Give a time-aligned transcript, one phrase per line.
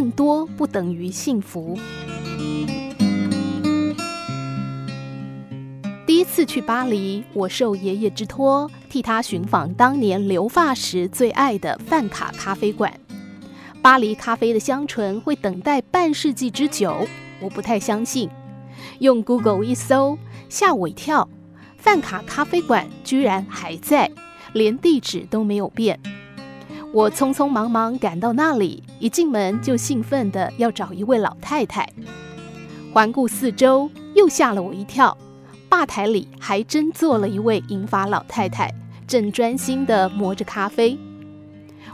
[0.00, 1.78] 更多不等于幸福。
[6.06, 12.98] 第一次去巴黎，我受爷爷之托，替他寻访当年留发时最爱的饭卡咖啡馆。
[13.82, 17.06] 巴黎咖啡的香醇会等待半世纪之久，
[17.38, 18.30] 我不太相信。
[19.00, 20.16] 用 Google 一搜，
[20.48, 21.28] 吓我一跳，
[21.76, 24.10] 饭卡咖啡馆居然还在，
[24.54, 26.00] 连地址都没有变。
[26.92, 31.88] 我匆匆忙忙赶到那里，一进门就兴奋地要找一位老太太。
[32.92, 35.16] 环顾四周，又吓了我一跳，
[35.68, 38.74] 吧台里还真坐了一位银发老太太，
[39.06, 40.98] 正专心地磨着咖啡。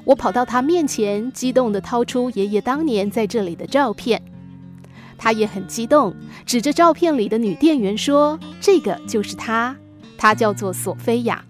[0.04, 4.22] 我跑到她面前，激动地掏出爷爷当年在这里的照片。
[5.18, 6.14] 她也很激动，
[6.46, 9.76] 指着照片里的女店员说：“这个就是她，
[10.16, 11.44] 她叫做索菲亚。”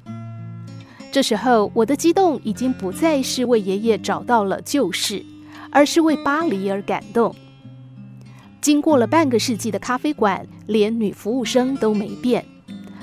[1.17, 5.25] 这时候，我的激动已经不再是为爷爷找到了旧事，
[5.71, 7.35] 而是为巴黎而感动。
[8.61, 12.45] 经过了半个世纪的咖啡馆，连女服务生都没变，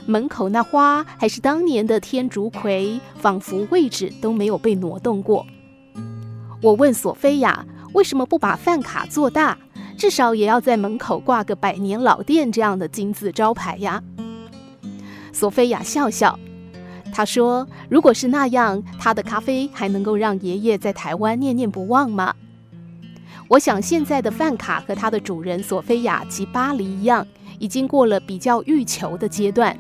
[0.06, 5.48] 门口那花还是当年的天竺葵，仿佛位置都没有被挪动过。
[6.62, 9.58] 我问索菲亚，为什么不把饭卡做大，
[9.98, 14.04] 至少也要在门口挂个百年老店这样的金字招牌呀？
[15.32, 16.38] 索菲亚笑笑，
[17.14, 22.34] 他说：“如果是那样，他的咖啡还能够让爷爷在台湾念念不忘吗？”
[23.50, 27.26] 我想，现在的饭卡和他的主人索菲亚及巴黎一样，
[27.60, 29.78] 已经过了比较欲求的阶段，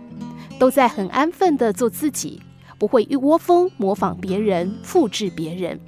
[0.59, 2.39] 都在很安分地做自己，
[2.77, 5.79] 不会一窝蜂模仿别人、复制别人。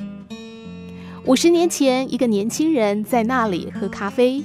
[1.25, 4.41] 五十年前，一个年轻人在那里喝咖啡；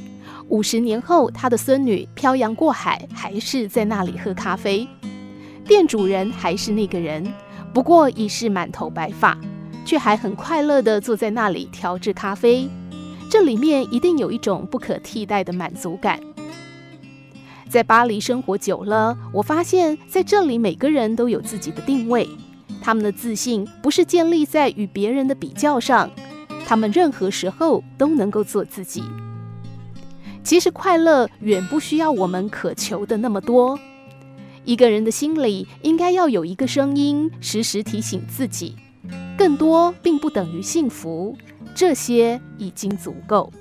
[0.48, 4.86] 五十年后，他的孙女漂洋过海，还是在那里喝咖啡。
[5.70, 7.24] 店主人还是那个人，
[7.72, 9.38] 不过已是满头白发，
[9.84, 12.68] 却还很快乐地坐在那里调制咖啡。
[13.30, 16.18] 这里面一定有一种不可替代的满足感。
[17.68, 22.28] 在巴黎生活久了，我发现在这里每个人都有自己的定位，
[22.82, 26.10] 他们的自信不是建立在与别人的比较上，
[26.66, 29.04] 他们任何时候都能够做自己。
[30.42, 33.78] 其实快乐远不需要我们渴求的那么多，
[34.70, 38.76] 一个人的心里应该要有一个声音，时时提醒自己，
[39.36, 41.36] 更多并不等于幸福。
[41.74, 43.52] 这些已经足够。